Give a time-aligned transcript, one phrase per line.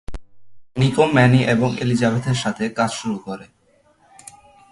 [0.75, 3.45] Nicco Manny এবং এলিজাবেথের সাথে কাজ শুরু করে।